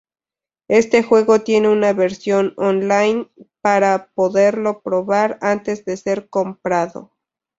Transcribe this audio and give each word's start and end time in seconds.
Este 0.67 1.03
juego 1.03 1.41
tiene 1.41 1.69
una 1.69 1.93
versión 1.93 2.55
online 2.57 3.29
para 3.61 4.09
poderlo 4.15 4.81
probar 4.81 5.37
antes 5.43 5.85
de 5.85 5.95
ser 5.95 6.27
comprado. 6.27 7.11